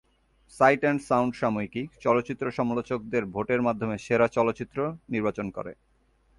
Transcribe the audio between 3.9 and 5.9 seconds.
সেরা চলচ্চিত্র নির্বাচন করে।